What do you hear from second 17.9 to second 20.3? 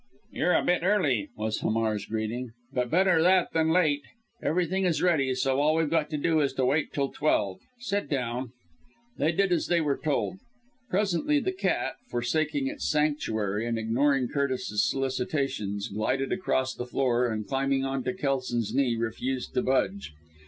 to Kelson's knee, refused to budge.